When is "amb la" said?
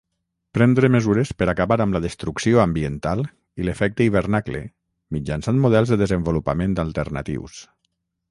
1.83-2.01